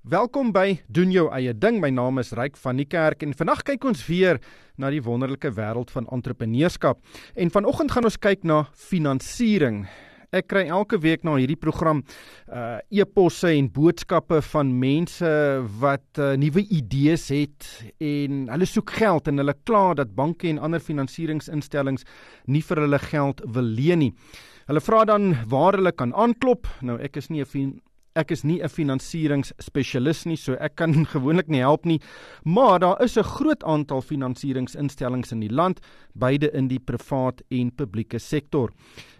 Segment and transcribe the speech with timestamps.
[0.00, 1.76] Welkom by doen jou eie ding.
[1.76, 4.38] My naam is Ryk van die Kerk en vandag kyk ons weer
[4.80, 7.02] na die wonderlike wêreld van entrepreneurskap.
[7.36, 9.82] En vanoggend gaan ons kyk na finansiering.
[10.32, 12.00] Ek kry elke week na hierdie program
[12.48, 15.34] uh e-posse en boodskappe van mense
[15.84, 17.68] wat uh, nuwe idees het
[18.00, 22.08] en hulle soek geld en hulle kla dat banke en ander finansieringsinstellings
[22.48, 24.10] nie vir hulle geld wil leen nie.
[24.64, 26.72] Hulle vra dan waar hulle kan aanklop.
[26.80, 27.80] Nou ek is nie 'n
[28.18, 32.00] Ek is nie 'n finansieringsspesialis nie, so ek kan gewoonlik nie help nie,
[32.44, 35.78] maar daar is 'n groot aantal finansieringsinstellings in die land,
[36.14, 38.72] beide in die privaat en publieke sektor.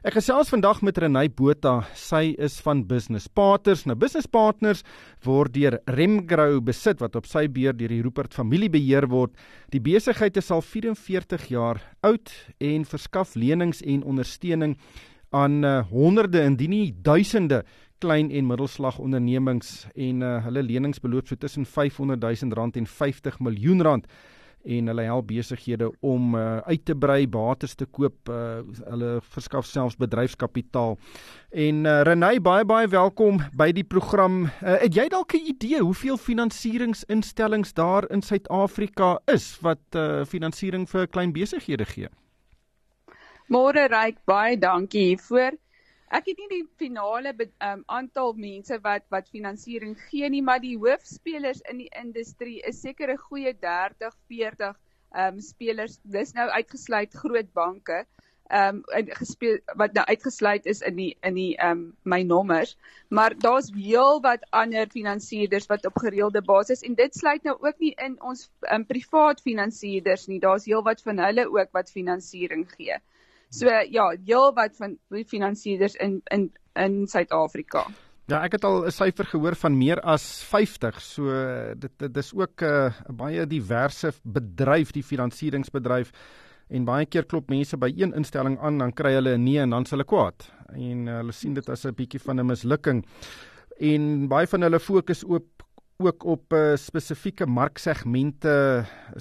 [0.02, 1.86] Ek gesels vandag met Renay Botha.
[1.94, 3.86] Sy is van Business Partners.
[3.86, 4.82] Nou Business Partners
[5.22, 9.30] word deur Remgrow besit wat op sy beurt deur die Rupert familie beheer word.
[9.70, 14.76] Die besigheid is al 44 jaar oud en verskaf lenings en ondersteuning
[15.30, 17.62] aan uh, honderde indien nie duisende
[18.00, 22.86] klein en middelslag ondernemings en uh, hulle lenings beloop so tussen 500 000 rand en
[22.86, 24.06] 50 miljoen rand
[24.64, 29.66] en hulle help besighede om uh, uit te brei, bates te koop, uh, hulle verskaf
[29.66, 30.98] selfs bedryfskapitaal.
[31.50, 34.42] En uh, Renay, baie baie welkom by die program.
[34.60, 40.88] Uh, het jy dalk 'n idee hoeveel finansieringsinstellings daar in Suid-Afrika is wat uh, finansiering
[40.88, 42.08] vir klein besighede gee?
[43.48, 45.56] Môre Ryk, baie dankie hiervoor.
[46.10, 50.76] Ek het nie die finale um, aantal mense wat wat finansiering gee nie, maar die
[50.78, 54.74] hoofspelers in die industrie is seker 'n goeie 30, 40
[55.12, 56.00] ehm um, spelers.
[56.02, 58.06] Dis nou uitgesluit groot banke
[58.50, 62.76] ehm um, gespeel wat nou uitgesluit is in die in die ehm um, my nommers,
[63.08, 67.78] maar daar's heel wat ander finansierders wat op gereelde basis en dit sluit nou ook
[67.78, 70.40] nie in ons um, privaat finansierders nie.
[70.40, 72.98] Daar's heel wat van hulle ook wat finansiering gee.
[73.50, 77.86] So ja, heel wat van die finansiëerders in in in Suid-Afrika.
[78.30, 81.00] Ja, ek het al 'n syfer gehoor van meer as 50.
[81.02, 81.26] So
[81.74, 86.12] dit dit is ook 'n uh, baie diverse bedryf, die finansieringsbedryf.
[86.68, 89.70] En baie keer klop mense by een instelling aan, dan kry hulle 'n nee en
[89.70, 90.52] dan s' hulle kwaad.
[90.72, 93.04] En uh, hulle sien dit as 'n bietjie van 'n mislukking.
[93.78, 95.59] En baie van hulle fokus op
[96.00, 98.52] ook op uh, spesifieke marksegmente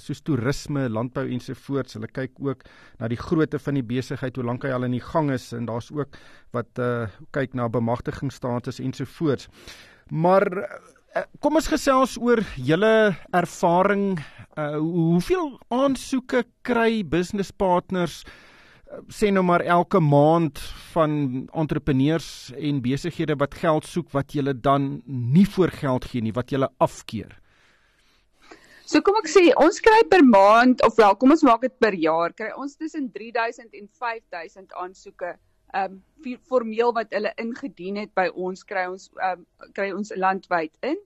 [0.00, 1.98] soos toerisme, landbou ensovoorts.
[1.98, 2.64] Hulle kyk ook
[2.98, 5.68] na die grootte van die besigheid, hoe lank hy al in die gang is en
[5.68, 6.18] daar's ook
[6.56, 9.48] wat uh, kyk na bemagtigingsstatus ensovoorts.
[10.10, 14.18] Maar uh, kom ons gesels oor julle ervaring.
[14.58, 18.24] Uh, hoeveel aansoeke kry business partners
[19.10, 20.58] sê nou maar elke maand
[20.92, 21.12] van
[21.54, 26.50] entrepreneurs en besighede wat geld soek wat jy dan nie voor geld gee nie, wat
[26.50, 27.36] jy afkeer.
[28.90, 31.94] So kom ek sê, ons kry per maand of wel, kom ons maak dit per
[31.94, 35.36] jaar, kry ons tussen 3000 en 5000 aansoeke
[35.78, 36.00] um
[36.50, 39.44] formeel wat hulle ingedien het by ons kry ons um
[39.76, 40.98] kry ons landwyd in.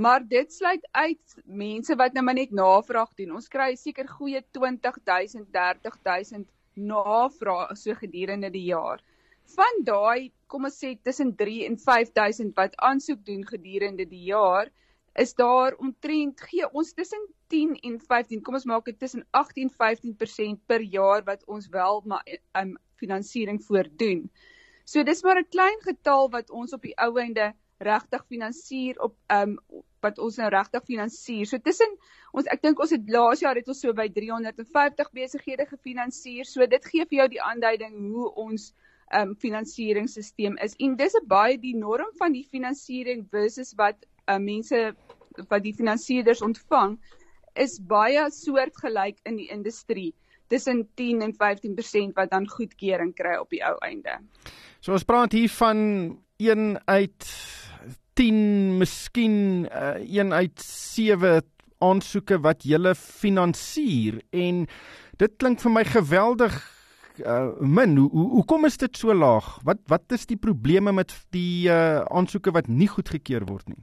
[0.00, 3.36] Maar dit sluit uit mense wat nou maar net navraag doen.
[3.36, 9.02] Ons kry seker goeie 20000, 30000 navraag so gedurende die jaar.
[9.54, 14.70] Van daai, kom ons sê tussen 3 en 5000 wat aansoek doen gedurende die jaar,
[15.14, 19.70] is daar omtrent gee ons tussen 10 en 15, kom ons maak dit tussen 18
[19.70, 22.24] 15% per jaar wat ons wel maar
[22.58, 24.26] um, finansiering voordoen.
[24.84, 27.52] So dis maar 'n klein getal wat ons op die ou einde
[27.84, 29.58] regtig finansier op um
[30.04, 31.48] wat ons nou regtig finansier.
[31.48, 31.94] So tussen
[32.36, 36.44] ons ek dink ons het laas jaar het ons so by 350 besighede gefinansier.
[36.48, 38.72] So dit gee vir jou die aanduiding hoe ons
[39.14, 40.76] um finansieringsstelsel is.
[40.78, 43.96] En dis 'n baie die norm van die finansiering versus wat
[44.28, 44.94] um, mense
[45.48, 46.98] wat die finansierders ontvang
[47.54, 50.14] is baie soortgelyk in die industrie
[50.46, 54.18] tussen 10 en 15% wat dan goedkeuring kry op die ou einde.
[54.80, 55.78] So ons praat hier van
[56.36, 57.26] 1 uit
[58.12, 61.42] 10, miskien uh, een uit 7
[61.78, 64.64] aansoeke wat jy finansier en
[65.20, 66.56] dit klink vir my geweldig
[67.22, 67.96] uh, min.
[67.96, 69.60] Hoe hoe kom is dit so laag?
[69.62, 73.82] Wat wat is die probleme met die uh, aansoeke wat nie goedgekeur word nie?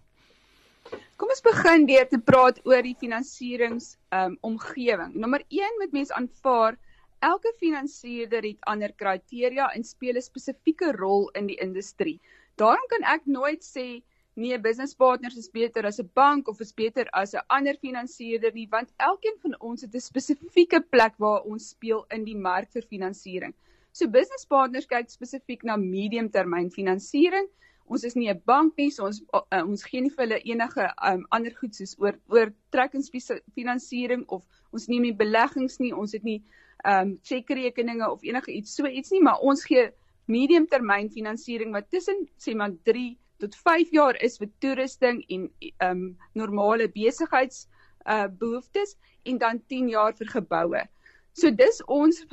[1.16, 5.14] Kom ons begin deur te praat oor die finansierings um, omgewing.
[5.16, 6.76] Nommer 1 moet mens aanvaar
[7.22, 12.20] elke finansierder het ander kriteria en speel 'n spesifieke rol in die industrie.
[12.62, 14.04] Daarom kan ek nooit sê
[14.42, 17.76] nie 'n business partner is beter as 'n bank of is beter as 'n ander
[17.86, 22.36] finansierder nie, want elkeen van ons het 'n spesifieke plek waar ons speel in die
[22.36, 23.54] mark vir finansiering.
[23.92, 27.48] So business partners kyk spesifiek na mediumtermyn finansiering.
[27.86, 30.94] Ons is nie 'n bank nie, so ons uh, ons gee nie vir hulle enige
[31.10, 36.44] um, ander goed soos oor oortrekkingsfinansiering of ons neem nie beleggings nie, ons het nie
[36.86, 39.92] ehm um, cheque-rekeninge of enige iets so iets nie, maar ons gee
[40.36, 46.02] mediumtermynfinansiering wat tussen sê maar 3 tot 5 jaar is vir toerusting en ehm um,
[46.34, 47.68] normale besigheids
[48.06, 50.82] uh behoeftes en dan 10 jaar vir geboue.
[51.34, 52.24] So dis ons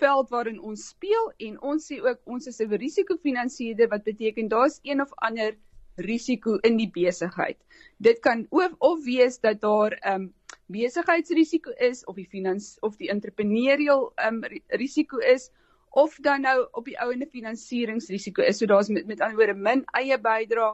[0.00, 4.80] veld waarin ons speel en ons sê ook ons is 'n risikofinansiërder wat beteken daar's
[4.82, 5.56] een of ander
[5.96, 7.58] risiko in die besigheid.
[7.98, 10.34] Dit kan of, of wees dat daar 'n um,
[10.66, 15.50] besigheidsrisiko is of die finans of die entrepreneurial um, risiko is
[15.94, 18.58] of dan nou op die ouene finansieringsrisiko is.
[18.58, 20.72] So daar's met met ander woorde min eie bydrae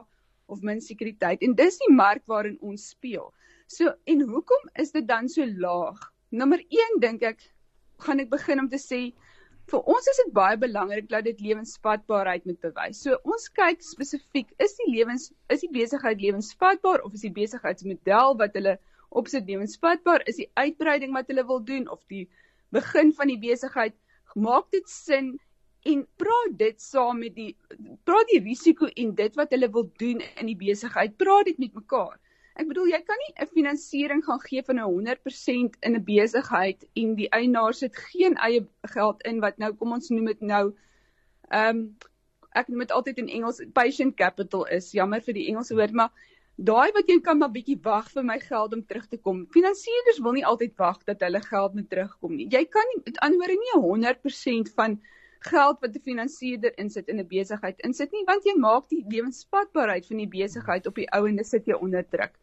[0.51, 3.29] of min sekuriteit en dis die mark waarin ons speel.
[3.67, 6.01] So en hoekom is dit dan so laag?
[6.29, 7.45] Nommer 1 dink ek
[8.05, 9.01] gaan ek begin om te sê
[9.71, 13.03] vir ons is dit baie belangrik dat dit lewensvatbaarheid moet bewys.
[13.05, 18.39] So ons kyk spesifiek, is die lewens is die besigheid lewensvatbaar of is die besigheidsmodel
[18.41, 18.79] wat hulle
[19.21, 20.25] opsit lewensvatbaar?
[20.25, 22.25] Is die uitbreiding wat hulle wil doen of die
[22.73, 23.95] begin van die besigheid
[24.35, 25.39] maak dit sin
[25.89, 27.55] en praat dit saam met die
[28.05, 31.73] praat die risiko en dit wat hulle wil doen in die besigheid, praat dit met
[31.73, 32.19] mekaar.
[32.59, 36.85] Ek bedoel jy kan nie 'n finansiering gaan gee van 'n 100% in 'n besigheid
[36.95, 40.75] en die eienaar sit geen eie geld in wat nou kom ons noem dit nou
[41.49, 41.97] ehm um,
[42.55, 44.91] ek noem dit altyd in Engels patient capital is.
[44.91, 46.11] Jammer vir die Engelse woord, maar
[46.57, 49.45] daai wat jy kan maar bietjie wag vir my geld om terug te kom.
[49.55, 52.47] Finansierders wil nie altyd wag dat hulle geld moet terugkom nie.
[52.51, 54.99] Jy kan nie met ander woorde nie 100% van
[55.41, 60.05] geld wat 'n finansierder insit in 'n besigheid insit nie want jy maak die lewensvatbaarheid
[60.05, 62.33] van die besigheid op die ouende sit jy onder druk.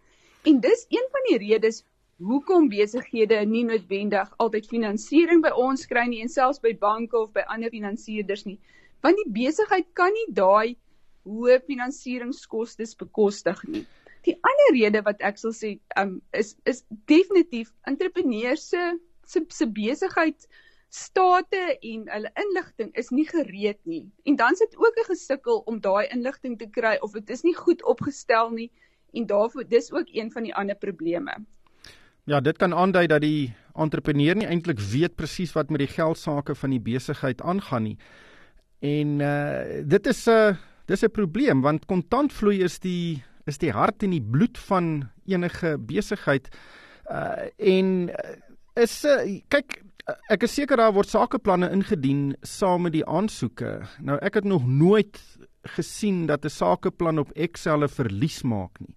[0.44, 1.84] En dis een van die redes
[2.18, 7.32] hoekom besighede nie noodwendig altyd finansiering by ons kry nie en selfs by banke of
[7.32, 8.58] by ander finansierders nie
[9.00, 10.76] want die besigheid kan nie daai
[11.28, 13.84] hoë finansieringskoste bekostig nie.
[14.28, 20.48] Die ander rede wat ek sal sê um, is is definitief entrepreneurs se se besigheid
[20.88, 24.06] state en hulle inligting is nie gereed nie.
[24.24, 27.54] En dan sit ook 'n gesukkel om daai inligting te kry of dit is nie
[27.54, 28.70] goed opgestel nie
[29.12, 31.44] en daarvoor dis ook een van die ander probleme.
[32.24, 36.54] Ja, dit kan aandui dat die entrepreneur nie eintlik weet presies wat met die geldsaake
[36.54, 37.98] van die besigheid aangaan nie.
[38.80, 43.72] En uh dit is 'n uh, dis 'n probleem want kontantvloei is die is die
[43.72, 46.48] hart en die bloed van enige besigheid.
[47.10, 48.36] Uh en uh,
[48.82, 49.82] is uh, kyk
[50.32, 53.78] ek is seker daar word sakeplanne ingedien saam met die aansoeke.
[54.00, 55.20] Nou ek het nog nooit
[55.76, 58.94] gesien dat 'n sakeplan op Excel 'n verlies maak nie.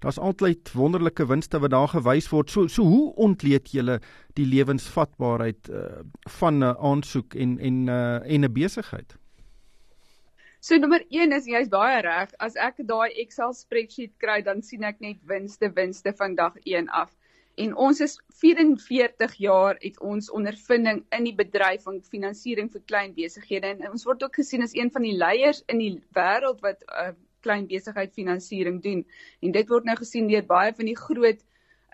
[0.00, 2.50] Daar's altyd wonderlike winste wat daar gewys word.
[2.50, 3.98] So so hoe ontleed jy
[4.34, 6.00] die lewensvatbaarheid uh,
[6.38, 9.19] van 'n aansoek en en uh, en 'n besigheid?
[10.62, 12.32] So nommer 1 is jy's baie reg.
[12.46, 16.90] As ek daai Excel spreadsheet kry, dan sien ek net winste, winste van dag 1
[17.02, 17.14] af.
[17.64, 23.16] En ons is 44 jaar het ons ondervinding in die bedryf van finansiering vir klein
[23.16, 23.72] besighede.
[23.72, 27.08] En ons word ook gesien as een van die leiers in die wêreld wat uh,
[27.40, 29.06] klein besigheid finansiering doen.
[29.40, 31.40] En dit word nou gesien deur baie van die groot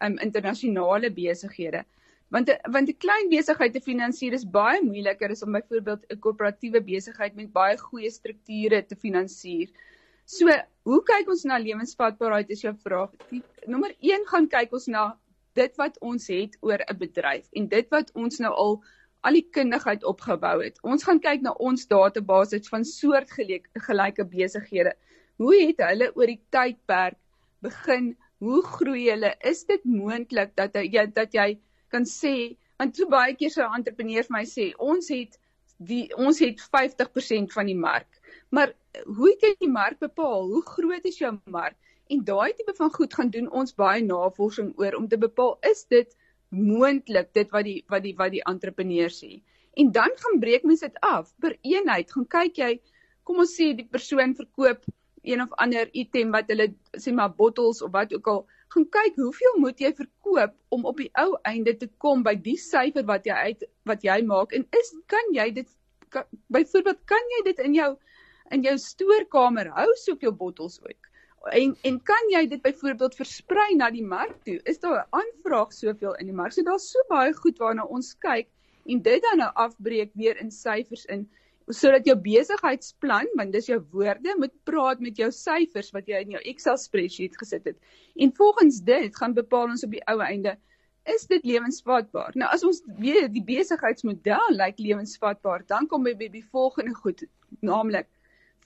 [0.03, 1.87] um, internasionale besighede
[2.35, 6.81] want want 'n klein besigheid te finansier is baie moeiliker as om byvoorbeeld 'n koöperatiewe
[6.81, 9.69] besigheid met baie goeie strukture te finansier.
[10.25, 10.51] So,
[10.83, 13.11] hoe kyk ons na lewensvatbaarheid is jou vraag.
[13.31, 15.19] Die, nommer 1 gaan kyk ons na
[15.55, 18.83] dit wat ons het oor 'n bedryf en dit wat ons nou al
[19.27, 20.79] al die kundigheid opgebou het.
[20.83, 24.93] Ons gaan kyk na ons database van soortgelyke besighede.
[25.37, 27.19] Hoe het hulle oor die tydperk
[27.63, 28.17] begin?
[28.39, 29.35] Hoe groei hulle?
[29.41, 31.59] Is dit moontlik dat jy dat jy
[31.93, 35.39] kan sê want so baie keer sou entrepreneurs my sê ons het
[35.91, 38.09] die ons het 50% van die mark.
[38.51, 38.73] Maar
[39.05, 40.49] hoe het jy die mark bepaal?
[40.49, 41.77] Hoe groot is jou mark?
[42.09, 45.85] En daai tipe van goed gaan doen ons baie navorsing oor om te bepaal is
[45.91, 46.17] dit
[46.49, 49.41] moontlik dit wat die wat die wat die entrepreneur sê.
[49.77, 52.13] En dan gaan breek mens dit af per eenheid.
[52.13, 52.71] Gaan kyk jy,
[53.25, 54.87] kom ons sê die persoon verkoop
[55.27, 56.69] een of ander item wat hulle
[57.05, 61.03] sê maar bottels of wat ook al, gaan kyk hoeveel moet jy verkoop om op
[61.03, 64.67] die ou einde te kom by die syfer wat jy uit wat jy maak en
[64.81, 65.69] is kan jy dit
[66.55, 67.91] byvoorbeeld kan jy dit in jou
[68.55, 71.13] in jou stoorkamer hou soop jou bottels ook
[71.53, 74.59] en en kan jy dit byvoorbeeld versprei na die mark toe?
[74.65, 76.53] Is daar 'n aanvraag soveel in die mark?
[76.53, 78.49] So daar's so baie goed waarna ons kyk
[78.87, 81.29] en dit dan nou afbreek weer in syfers in
[81.75, 86.37] sodat jou besigheidsplan, want dis jou woorde, moet praat met jou syfers wat jy in
[86.37, 87.79] jou Excel spreadsheet gesit het.
[88.15, 90.57] En volgens dit gaan bepaal ons op die ou einde
[91.07, 92.35] is dit lewensvatbaar.
[92.35, 97.23] Nou as ons weer die besigheidsmodel lyk lewensvatbaar, dan kom jy by die volgende goed,
[97.63, 98.09] naamlik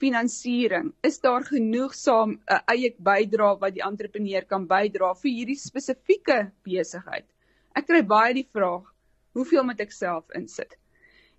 [0.01, 0.89] finansiering?
[1.05, 6.51] Is daar genoegsaam 'n uh, eie bydrae wat die entrepreneur kan bydra vir hierdie spesifieke
[6.65, 7.27] besigheid?
[7.75, 8.89] Ek kry baie die vraag,
[9.33, 10.77] hoeveel moet ek self insit?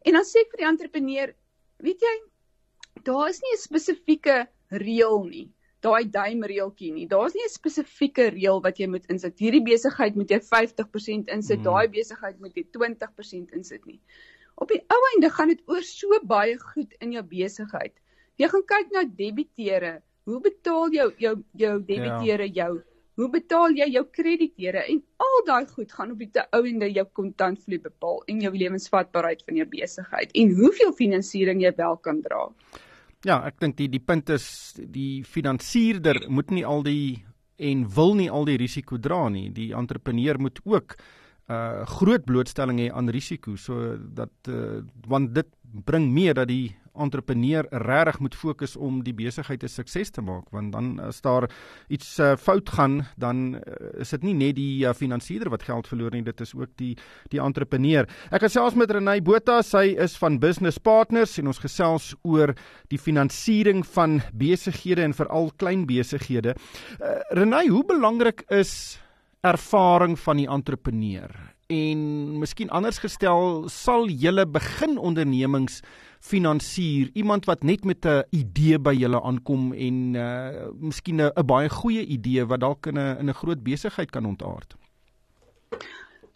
[0.06, 1.34] En dan sê ek vir die entrepreneur,
[1.82, 2.14] weet jy,
[3.04, 5.50] daar is nie 'n spesifieke reël nie.
[5.82, 7.06] daai duimreeltjie nie.
[7.10, 9.38] Daar's nie 'n spesifieke reël wat jy moet insit.
[9.38, 11.64] Hierdie besigheid moet jy 50% insit, hmm.
[11.64, 14.00] daai besigheid moet jy 20% insit nie.
[14.54, 17.94] Op die ou einde gaan dit oor so baie goed in jou besigheid.
[18.38, 20.02] Jy gaan kyk na debiteure.
[20.24, 22.54] Hoe betaal jou jou jou debiteure ja.
[22.62, 22.82] jou?
[23.22, 24.82] Hoe betaal jy jou krediteure?
[24.90, 29.44] En al daai goed gaan op die ou einde jou kontantvloei bepaal en jou lewensvatbaarheid
[29.46, 32.48] van jou besigheid en hoeveel finansiering jy wel kan dra.
[33.22, 37.22] Ja, ek dink die die punt is die finansierder moet nie al die
[37.62, 39.52] en wil nie al die risiko dra nie.
[39.54, 45.46] Die entrepreneur moet ook uh, groot blootstelling hê aan risiko so dat uh, want dit
[45.86, 50.50] bring mee dat die entrepreneur regtig moet fokus om die besigheid 'n sukses te maak
[50.50, 51.50] want dan as daar
[51.88, 55.86] iets uh, fout gaan dan uh, is dit nie net die uh, finansierder wat geld
[55.86, 56.96] verloor nie dit is ook die
[57.30, 58.06] die entrepreneur.
[58.30, 62.54] Ek gesels met Renay Botha, sy is van Business Partners en ons gesels oor
[62.88, 66.54] die finansiering van besighede en veral klein besighede.
[67.00, 69.00] Uh, Renay, hoe belangrik is
[69.42, 71.30] ervaring van die entrepreneur?
[71.72, 75.80] En miskien anders gestel, sal julle begin ondernemings
[76.22, 81.68] finansier, iemand wat net met 'n idee by julle aankom en uh miskien 'n baie
[81.68, 84.76] goeie idee wat dalk in 'n in 'n groot besigheid kan ontaard.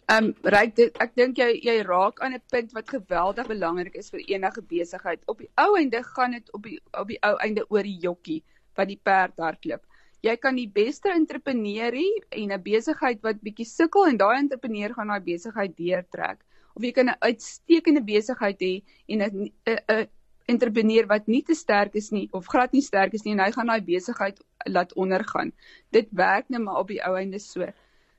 [0.07, 4.09] Ehm um, dit ek dink jy jy raak aan 'n punt wat geweldig belangrik is
[4.09, 5.19] vir enige besigheid.
[5.25, 8.43] Op die ou einde gaan dit op die op die ou einde oor die jokkie
[8.75, 9.83] wat die perd hardloop.
[10.21, 14.93] Jy kan die beste entrepreneur hê en 'n besigheid wat bietjie sukkel en daai entrepreneur
[14.93, 16.39] gaan daai besigheid deurtrek
[16.77, 18.73] of jy kan 'n uitstekende besigheid hê
[19.09, 20.07] en 'n 'n
[20.47, 23.51] entrepreneur wat nie te sterk is nie of glad nie sterk is nie en hy
[23.51, 24.39] gaan daai besigheid
[24.75, 25.51] laat ondergaan.
[25.91, 27.67] Dit werk net maar op die ou einde so.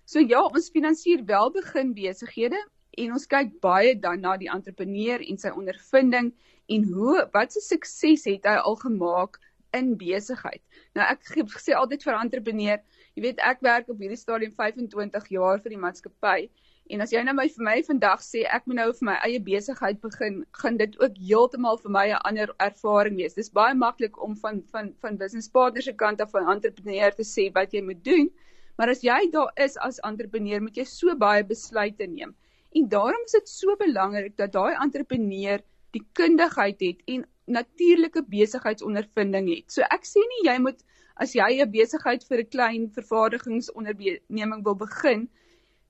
[0.04, 2.60] So ja, ons finansier wel begin besighede
[2.98, 6.32] en ons kyk baie dan na die entrepreneur en sy ondervinding
[6.68, 9.40] en hoe wat se sukses het hy al gemaak
[9.76, 10.62] in besigheid.
[10.96, 11.24] Nou ek
[11.60, 12.80] sê altyd vir entrepreneur,
[13.16, 16.48] jy weet ek werk op hierdie stadium 25 jaar vir die maatskappy
[16.88, 19.40] En as jy nou my vir my vandag sê ek moet nou vir my eie
[19.45, 23.35] besigheid begin, gaan dit ook heeltemal vir my 'n ander ervaring wees.
[23.35, 27.26] Dis baie maklik om van van van business partners se kant af van entrepreneur te
[27.30, 28.30] sê wat jy moet doen.
[28.78, 32.35] Maar as jy daar is as entrepreneur, moet jy so baie besluite neem.
[32.75, 35.61] En daarom is dit so belangrik dat daai entrepreneur
[35.97, 39.73] die kundigheid het en natuurlike besigheidsondervinding het.
[39.73, 40.80] So ek sê nie jy moet
[41.16, 45.28] as jy 'n besigheid vir 'n klein vervaardigingsonderneming wil begin,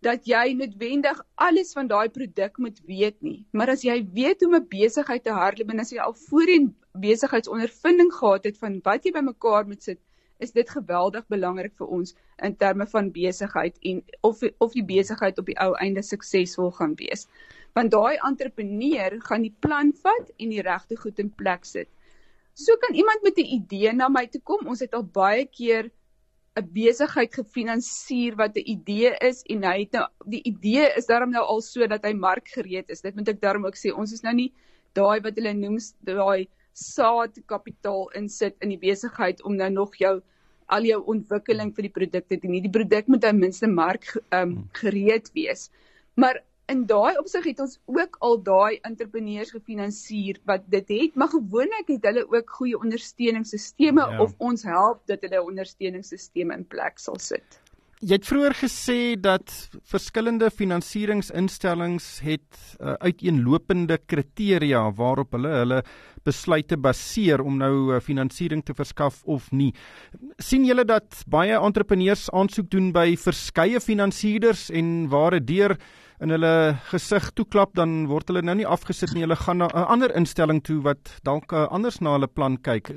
[0.06, 3.46] dat jy noodwendig alles van daai produk moet weet nie.
[3.50, 6.74] Maar as jy weet hoe om 'n besigheid te hardloop en as jy al voorheen
[6.92, 9.98] besigheidsondervinding gehad het van wat jy bymekaar moet sit,
[10.38, 12.14] is dit geweldig belangrik vir ons
[12.46, 16.94] in terme van besigheid en of of die besigheid op die ou einde suksesvol gaan
[16.94, 17.26] wees.
[17.74, 21.88] Want daai entrepreneur gaan die plan vat en die regte goed in plek sit.
[22.54, 24.66] So kan iemand met 'n idee na my toe kom.
[24.66, 25.90] Ons het al baie keer
[26.58, 31.30] 'n besigheid gefinansier wat 'n idee is en hy het nou die idee is daarom
[31.30, 33.00] nou al so dat hy markgereed is.
[33.00, 33.94] Dit moet ek daarom ook sê.
[33.94, 34.52] Ons is nou nie
[34.92, 40.20] daai wat hulle noem daai saadkapitaal insit in die besigheid om nou nog jou
[40.68, 42.62] al jou ontwikkeling vir die produkte te doen.
[42.62, 45.70] Die produk moet ten minste mark um, gereed wees.
[46.14, 51.32] Maar in daai opsig het ons ook al daai entrepreneurs gefinansier wat dit het, maar
[51.32, 54.20] gewoonlik het hulle ook goeie ondersteuningssisteme ja.
[54.22, 57.60] of ons help dat hulle ondersteuningssisteme in plek sal sit.
[57.98, 59.50] Jy het vroeër gesê dat
[59.90, 65.80] verskillende finansieringsinstellings het uh, uiteenlopende kriteria waarop hulle hulle
[66.22, 69.72] besluite baseer om nou uh, finansiering te verskaf of nie.
[70.38, 75.78] sien julle dat baie entrepreneurs aansoek doen by verskeie finansierders en waar dit deur
[76.20, 76.52] in hulle
[76.90, 79.24] gesig toeklap dan word hulle nou nie afgesit nie.
[79.26, 82.90] Hulle gaan na 'n ander instelling toe wat dalk uh, anders na hulle plan kyk.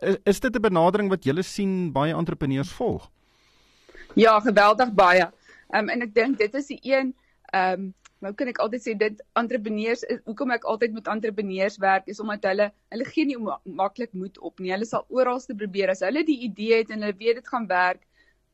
[0.00, 3.10] Is, is dit 'n benadering wat julle sien baie entrepreneurs volg?
[4.14, 5.30] Ja, geweldig baie.
[5.72, 7.14] Ehm um, en ek dink dit is die een
[7.52, 12.06] ehm um, nou kan ek altyd sê dit entrepreneurs hoekom ek altyd met entrepreneurs werk
[12.08, 14.72] is omdat hulle hulle gee nie maklik moed op nie.
[14.72, 18.02] Hulle sal oralste probeer as hulle die idee het en hulle weet dit gaan werk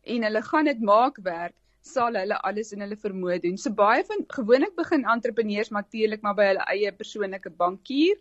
[0.03, 3.57] en hulle gaan dit maak werk sal hulle alles in hulle vermoë doen.
[3.57, 8.17] So baie van gewoonlik begin entrepreneurs natuurlik maar by hulle eie persoonlike bankier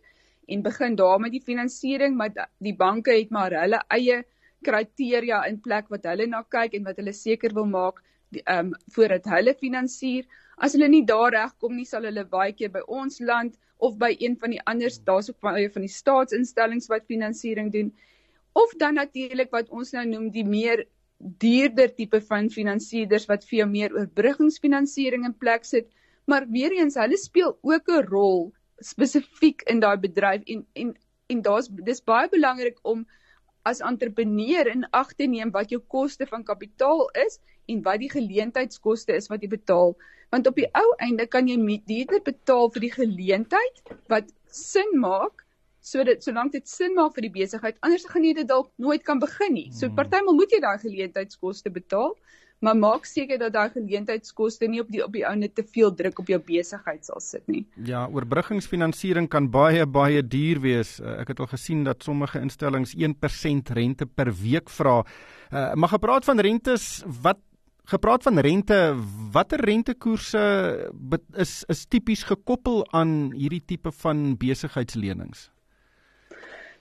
[0.50, 4.24] en begin daar met die finansiering, maar die banke het maar hulle eie
[4.66, 8.76] kriteria in plek wat hulle na kyk en wat hulle seker wil maak ehm um,
[8.96, 10.26] voordat hulle finansier.
[10.58, 14.12] As hulle nie daar regkom nie, sal hulle baie keer by ons land of by
[14.20, 17.94] een van die ander daar's ook baie van die staatsinstellings wat finansiering doen.
[18.54, 20.86] Of dan natuurlik wat ons nou noem die meer
[21.20, 25.90] duurder tipe van finansierders wat vir jou meer oorbruggingsfinansiering in plek sit,
[26.26, 30.96] maar weer eens hulle speel ook 'n rol spesifiek in daai bedryf en en
[31.30, 33.06] en daar's dis baie belangrik om
[33.64, 38.10] as entrepreneur in ag te neem wat jou koste van kapitaal is en wat die
[38.10, 39.94] geleentheidskoste is wat jy betaal.
[40.34, 45.46] Want op die ou einde kan jy duurder betaal vir die geleentheid wat sin maak
[45.90, 49.22] sodat solank dit sin maak vir die besigheid, anders gaan jy dit dalk nooit kan
[49.22, 49.70] begin nie.
[49.74, 49.98] So hmm.
[49.98, 52.14] partymal moet jy daai geleentheidskoste betaal,
[52.60, 55.94] maar maak seker dat daai geleentheidskoste nie op die op die ou net te veel
[55.96, 57.64] druk op jou besigheid sal sit nie.
[57.88, 60.98] Ja, oorbruggingsfinansiering kan baie baie duur wees.
[61.00, 65.00] Uh, ek het al gesien dat sommige instellings 1% rente per week vra.
[65.50, 67.40] Uh, maar gepraat van rentes, wat
[67.90, 68.80] gepraat van rente,
[69.32, 70.44] watter rentekoerse
[71.34, 75.48] is is tipies gekoppel aan hierdie tipe van besigheidslenings?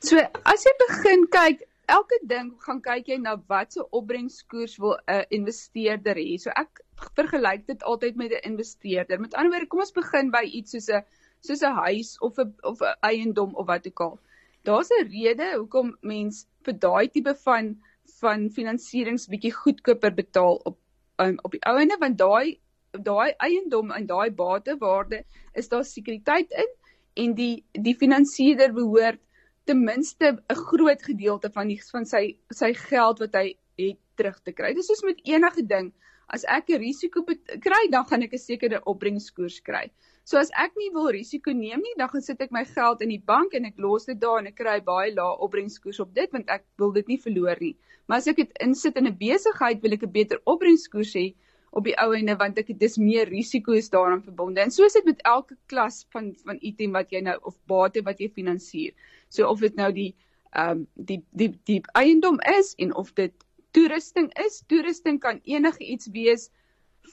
[0.01, 5.15] So as jy begin kyk, elke ding gaan kyk jy na watse opbrengskoers wil 'n
[5.15, 6.39] uh, investeerder hê.
[6.39, 6.83] So ek
[7.19, 9.19] vergelyk dit altyd met 'n investeerder.
[9.19, 11.03] Met ander woorde, kom ons begin by iets soos 'n
[11.41, 14.19] soos 'n huis of 'n of 'n eiendom of wat ook al.
[14.63, 17.77] Daar's 'n rede hoekom mens vir daai tipe van
[18.21, 20.79] van finansierings bietjie goedkoper betaal op
[21.19, 22.61] um, op die ouene want daai
[22.93, 25.25] daai eiendom en daai batewaarde
[25.55, 26.71] is daar sekuriteit in
[27.15, 29.21] en die die finansierder behoort
[29.69, 32.23] ten minste 'n groot gedeelte van die van sy
[32.61, 33.47] sy geld wat hy
[33.77, 34.73] het terug te kry.
[34.75, 35.93] Dis soos met enige ding.
[36.29, 37.23] As ek 'n risiko
[37.67, 39.91] kry, dan gaan ek 'n sekere opbrengskoers kry.
[40.25, 43.09] So as ek nie wil risiko neem nie, dan gaan sit ek my geld in
[43.09, 46.33] die bank en ek los dit daar en ek kry baie lae opbrengskoers op dit
[46.33, 47.77] want ek wil dit nie verloor nie.
[48.07, 51.35] Maar as ek dit insit in 'n besigheid, wil ek 'n beter opbrengskoers hê
[51.79, 54.63] op die ou ende want ek dis meer risiko is daaraan verbonde.
[54.63, 58.03] En so is dit met elke klas van van item wat jy nou of bate
[58.07, 58.95] wat jy finansier.
[59.31, 60.11] So of dit nou die
[60.57, 63.35] ehm um, die die die eiendom is en of dit
[63.77, 66.49] toerusting is, toerusting kan enige iets wees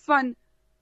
[0.07, 0.33] van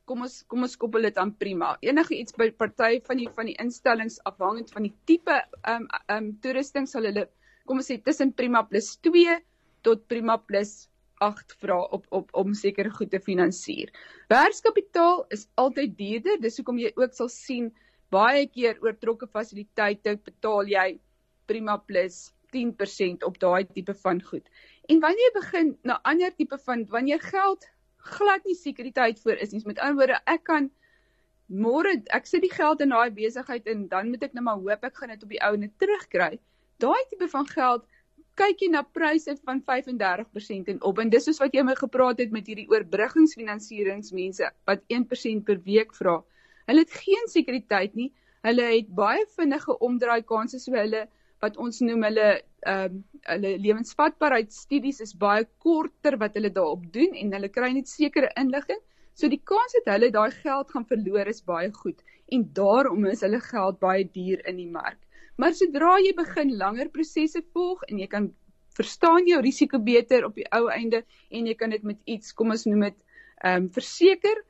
[0.05, 1.73] kom ons kom ons koppel dit aan prima.
[1.81, 5.89] Enige iets by party van die van die instellings afhangend van die tipe ehm um,
[6.07, 7.27] ehm um, toerusting sal hulle
[7.65, 9.39] kom ons sê tussen prima plus 2
[9.87, 10.87] tot prima plus
[11.25, 13.91] 8 vra op op om sekere goed te finansier.
[14.33, 17.71] Werkskapitaal is altyd duurder, dis hoekom jy ook sal sien
[18.13, 20.87] baie keer oortrokke fasiliteite betaal jy
[21.49, 24.45] prima plus 10% op daai tipe van goed.
[24.89, 27.65] En wanneer jy begin na ander tipe van wanneer geld
[28.03, 29.61] glad nie sekuriteit voor is nie.
[29.65, 30.69] Met ander woorde, ek kan
[31.47, 34.85] môre ek sit die geld in daai besigheid en dan moet ek net maar hoop
[34.87, 36.37] ek gaan dit op die ou net terugkry.
[36.83, 37.87] Daai tipe van geld
[38.39, 42.21] kyk jy na pryse van 35% en op en dis soos wat jy my gepraat
[42.23, 46.19] het met hierdie oorbruggingsfinansieringsmense wat 1% per week vra.
[46.69, 48.09] Hulle het geen sekuriteit nie.
[48.47, 51.05] Hulle het baie vinnige omdraai kansse so hulle
[51.43, 52.27] wat ons noem hulle
[52.63, 57.69] ehm um, hulle lewensvatbaarheid studies is baie korter wat hulle daarop doen en hulle kry
[57.75, 58.81] net sekere inligting.
[59.13, 62.01] So die kans dat hulle daai geld gaan verloor is baie goed
[62.35, 64.99] en daarom is hulle geld baie duur in die mark.
[65.37, 68.29] Maar sodra jy begin langer prosesse volg en jy kan
[68.77, 72.53] verstaan jou risiko beter op die ou einde en jy kan dit met iets, kom
[72.55, 72.99] ons noem dit
[73.43, 74.43] ehm um, verseker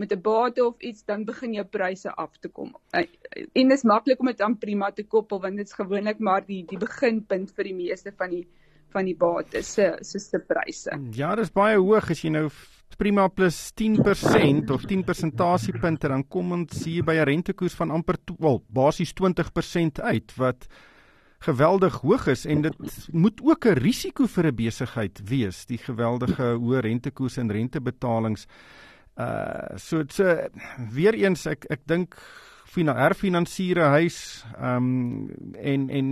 [0.00, 2.74] met 'n bate of iets dan begin jou pryse af te kom.
[2.92, 6.46] En dit is maklik om dit aan prima te koppel want dit is gewoonlik maar
[6.46, 8.46] die die beginpunt vir die meeste van die
[8.92, 10.90] van die bates se se pryse.
[11.12, 12.10] Ja, dis baie hoog.
[12.10, 12.48] As jy nou
[13.00, 18.18] prima plus 10% of 10 persentasiepunte dan kom ons hier by 'n rentekoers van amper
[18.38, 20.66] wel basies 20% uit wat
[21.40, 22.44] geweldig hoog is.
[22.44, 22.76] En dit
[23.12, 28.46] moet ook 'n risiko vir 'n besigheid wees die geweldige hoë rentekoerse en rentebetalings
[29.16, 30.24] uh so so
[30.92, 32.14] weer eens ek ek dink
[32.74, 36.08] herfinansiere huis um en en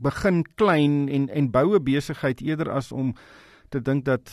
[0.00, 3.14] begin klein en en bou 'n besigheid eerder as om
[3.68, 4.30] te dink dat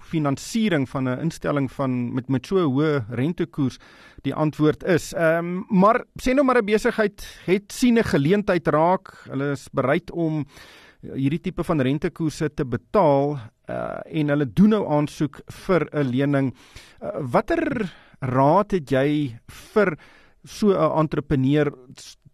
[0.00, 3.78] finansiering van 'n instelling van met met so 'n hoë rentekoers
[4.22, 5.12] die antwoord is.
[5.12, 9.68] Ehm um, maar sê nou maar 'n besigheid het sien 'n geleentheid raak, hulle is
[9.72, 10.44] bereid om
[11.00, 16.54] hierdie tipe van rentekoerse te betaal uh, en hulle doen nou aansoek vir 'n lening.
[17.02, 19.38] Uh, watter raad het jy
[19.72, 19.98] vir
[20.44, 21.72] so 'n entrepreneur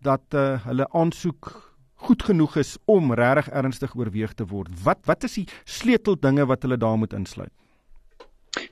[0.01, 4.69] dat uh, hulle aansoek goed genoeg is om regtig ernstig oorweeg te word.
[4.85, 7.53] Wat wat is die sleuteldinge wat hulle daar moet insluit?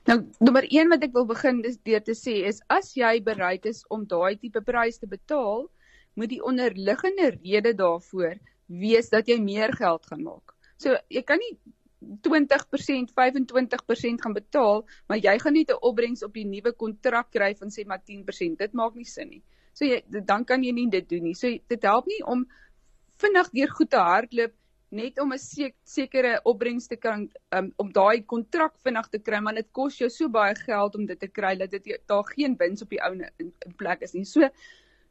[0.07, 3.65] Nou, nommer 1 wat ek wil begin is deur te sê is as jy bereid
[3.65, 5.67] is om daai tipe prys te betaal,
[6.15, 10.55] moet die onderliggende rede daarvoor wees dat jy meer geld gaan maak.
[10.77, 11.53] So, jy kan nie
[11.99, 17.55] 20%, 25% gaan betaal, maar jy gaan nie 'n opbrengs op die nuwe kontrak kry
[17.55, 18.57] van sê maar 10%.
[18.57, 19.43] Dit maak nie sin nie.
[19.73, 21.33] So jy dan kan jy nie dit doen nie.
[21.33, 22.47] So dit help nie om
[23.17, 24.53] vinnig deur goed te hardloop
[24.89, 29.55] net om 'n sekere opbrengs te kan um, om daai kontrak vinnig te kry, maar
[29.55, 32.81] dit kos jou so baie geld om dit te kry dat dit daar geen wins
[32.81, 34.25] op die ou in, in plek is nie.
[34.25, 34.49] So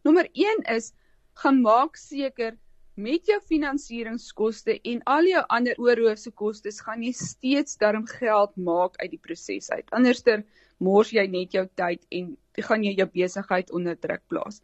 [0.04, 0.92] nommer 1 is
[1.34, 2.56] gaan maak seker
[2.96, 8.96] met jou finansieringskoste en al jou ander oorhoofse kostes gaan jy steeds darm geld maak
[9.02, 9.84] uit die proses uit.
[9.92, 10.44] Anderster
[10.80, 14.62] mors jy net jou tyd en gaan jy jou besigheid onder druk plaas.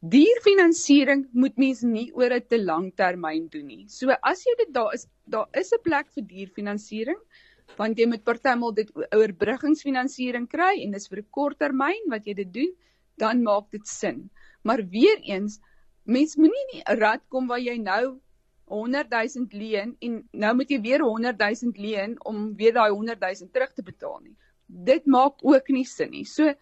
[0.00, 3.84] Dierfinansiering moet mens nie oor 'n te lang termyn doen nie.
[3.88, 7.20] So as jy dit daar is, daar is 'n plek vir dierfinansiering
[7.76, 12.34] want jy moet partymal dit oorbruggingsfinansiering kry en dis vir 'n kort termyn wat jy
[12.34, 12.72] dit doen,
[13.18, 14.30] dan maak dit sin.
[14.62, 15.60] Maar weer eens
[16.06, 18.20] mens moenie in 'n rad kom waar jy nou
[18.66, 23.20] 100 000 leen en nou moet jy weer 100 000 leen om weer daai 100
[23.20, 24.36] 000 terug te betaal nie.
[24.66, 26.24] Dit maak ook nie sin nie.
[26.24, 26.54] So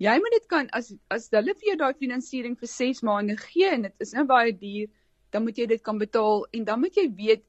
[0.00, 3.68] jy moet dit kan as as hulle vir jou daai finansiering vir 6 maande gee
[3.68, 4.88] en dit is nou baie duur,
[5.30, 7.44] dan moet jy dit kan betaal en dan moet jy weet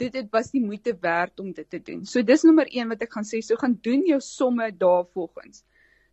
[0.00, 2.06] dit dit was die moeite werd om dit te doen.
[2.06, 5.64] So dis nommer 1 wat ek gaan sê, so gaan doen jou somme daarvolgens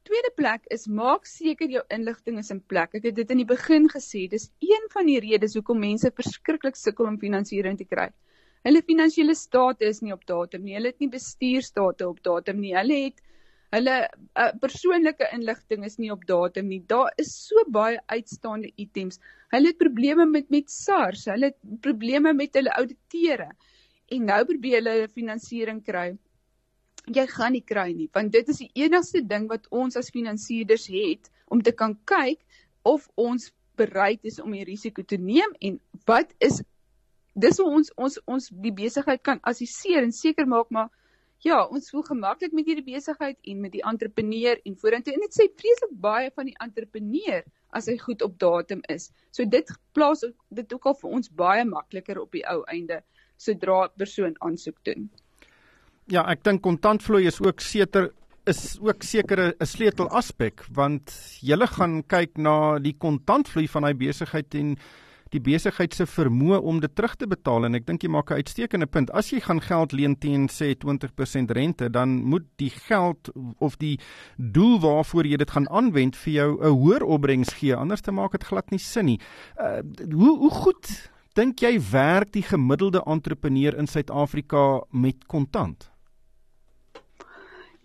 [0.07, 2.95] tweede plek is maak seker jou inligting is in plek.
[2.95, 6.79] Ek het dit in die begin gesê, dis een van die redes hoekom mense verskriklik
[6.79, 8.07] sukkel om finansiering te kry.
[8.67, 10.75] Hulle finansiële state is nie op datum nie.
[10.77, 12.73] Hulle het nie bestuurstate op datum nie.
[12.75, 13.23] Hulle het
[13.75, 16.79] hulle uh, persoonlike inligting is nie op datum nie.
[16.87, 19.19] Daar is so baie uitstaande items.
[19.51, 21.25] Hulle het probleme met met SARS.
[21.31, 23.51] Hulle het probleme met hulle auditeure.
[24.15, 26.13] En nou probeer hulle finansiering kry
[27.15, 30.87] jy gaan nie kry nie want dit is die enigste ding wat ons as finansierders
[30.91, 32.41] het om te kan kyk
[32.83, 36.61] of ons bereid is om die risiko te neem en wat is
[37.37, 40.89] dis hoe ons ons ons die besigheid kan assesseer en seker maak maar
[41.45, 45.37] ja ons voel gemaklik met hierdie besigheid en met die entrepreneur en vorentoe en dit
[45.37, 47.45] sê vreeslik baie van die entrepreneur
[47.77, 49.09] as hy goed op datum is.
[49.35, 53.01] So dit plaas dit ook al vir ons baie makliker op die ou einde
[53.37, 55.09] sodra 'n persoon aansoek doen
[56.07, 58.11] Ja, ek dink kontantvloei is ook seker
[58.47, 63.93] is ook sekere 'n sleutel aspek want jy gaan kyk na die kontantvloei van hy
[63.93, 64.77] besigheid en
[65.33, 68.39] die besigheid se vermoë om dit terug te betaal en ek dink jy maak 'n
[68.39, 69.11] uitstekende punt.
[69.11, 73.99] As jy gaan geld leen teen sê 20% rente, dan moet die geld of die
[74.37, 78.31] doel waarvoor jy dit gaan aanwend vir jou 'n hoër opbrengs gee, anders te maak
[78.31, 79.19] dit glad nie sin nie.
[79.59, 85.96] Uh, hoe hoe goed dink jy werk die gemiddelde entrepreneur in Suid-Afrika met kontant?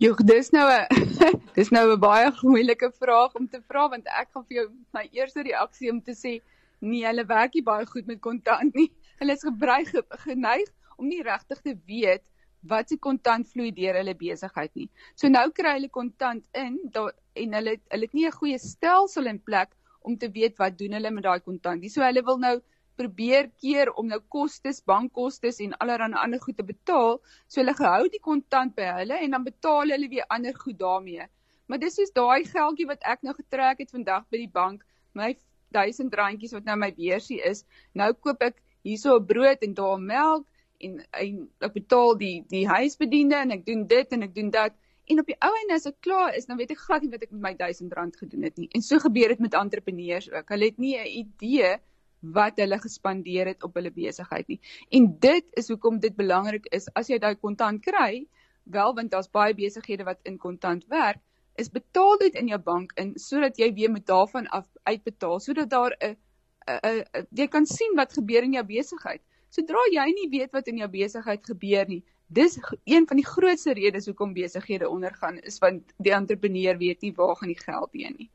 [0.03, 0.87] Joh, dis nou 'n
[1.57, 4.65] dis nou 'n baie moeilike vraag om te vra want ek gaan vir jou
[4.97, 6.33] my eerste reaksie om te sê
[6.81, 8.89] nee, hulle werk nie baie goed met kontant nie.
[9.21, 9.93] Hulle is gebruik
[10.25, 12.23] geneig om nie regtig te weet
[12.73, 14.89] wat se kontant vloei deur hulle besigheid nie.
[15.15, 19.31] So nou kry hulle kontant in daar en hulle hulle het nie 'n goeie stelsel
[19.31, 21.93] in plek om te weet wat doen hulle met daai kontant nie.
[21.95, 22.57] So hulle wil nou
[22.95, 27.19] probeer keer om nou kostes, bankkostes en allerlei ander goed te betaal.
[27.47, 31.27] So hulle gehou die kontant by hulle en dan betaal hulle weer ander goed daarmee.
[31.67, 35.33] Maar dis soos daai geldjie wat ek nou getrek het vandag by die bank, my
[35.73, 37.63] 1000 randjies wat nou my beursie is.
[37.97, 40.45] Nou koop ek hierso 'n brood en daar melk
[40.79, 44.75] en, en ek betaal die die huisbediende en ek doen dit en ek doen dat.
[45.11, 47.23] En op die ou einde as ek klaar is, dan weet ek glad nie wat
[47.25, 48.69] ek met my 1000 rand gedoen het nie.
[48.71, 50.53] En so gebeur dit met entrepreneurs ook.
[50.55, 51.73] Hulle het nie 'n idee
[52.23, 54.59] wat hulle gespandeer het op hulle besigheid nie.
[54.89, 58.25] En dit is hoekom dit belangrik is as jy daai kontant kry,
[58.63, 61.19] wel want daar's baie besighede wat in kontant werk,
[61.59, 65.69] is betaal dit in jou bank in sodat jy weer met daarvan af uitbetaal sodat
[65.69, 66.15] daar 'n
[67.35, 69.21] jy kan sien wat gebeur in jou besigheid.
[69.49, 73.73] Sodra jy nie weet wat in jou besigheid gebeur nie, dis een van die grootste
[73.73, 78.15] redes hoekom besighede ondergaan is want die entrepreneur weet nie waar gaan die geld heen
[78.17, 78.29] nie.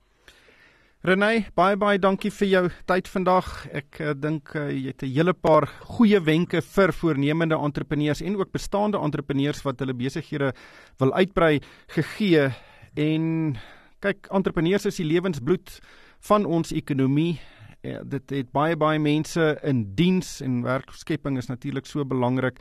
[1.07, 3.47] Renay, baie baie dankie vir jou tyd vandag.
[3.71, 8.35] Ek uh, dink uh, jy het 'n hele paar goeie wenke vir voornemende entrepreneurs en
[8.35, 10.51] ook bestaande entrepreneurs wat hulle besighede
[10.99, 11.61] wil uitbrei
[11.95, 12.51] gegee.
[12.97, 13.55] En
[14.01, 15.79] kyk, entrepreneurs is die lewensbloed
[16.19, 17.39] van ons ekonomie.
[17.85, 22.59] Uh, dit het baie baie mense in diens en werkskepping is natuurlik so belangrik.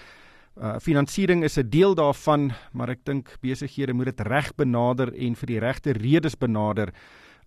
[0.62, 5.36] Uh, finansiering is 'n deel daarvan, maar ek dink besighede moet dit reg benader en
[5.36, 6.94] vir die regte redes benader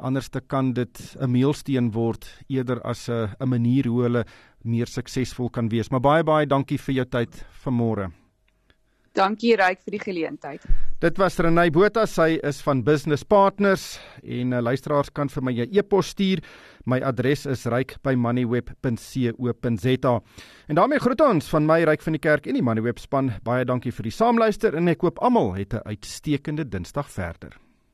[0.00, 4.24] anders te kan dit 'n meelsteen word eerder as 'n 'n manier hoe hulle
[4.64, 5.90] meer suksesvol kan wees.
[5.90, 8.10] Maar baie baie dankie vir jou tyd vanmôre.
[9.12, 10.62] Dankie Ryk vir die geleentheid.
[11.02, 15.52] Dit was Renay Botha, sy is van Business Partners en uh, luisteraars kan vir my
[15.52, 16.38] 'n e-pos stuur.
[16.86, 20.20] My adres is ryk@moneyweb.co.za.
[20.68, 23.32] En daarmee groet ons van my Ryk van die Kerk en die Moneyweb span.
[23.42, 27.56] Baie dankie vir die saamluister en ek hoop almal het 'n uitstekende Dinsdag verder.